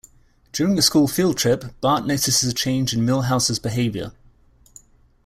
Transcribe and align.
During 0.51 0.79
a 0.79 0.81
school 0.81 1.07
field 1.07 1.37
trip, 1.37 1.63
Bart 1.79 2.07
notices 2.07 2.49
a 2.51 2.55
change 2.55 2.91
in 2.91 3.05
Milhouse's 3.05 3.59
behavior. 3.59 4.11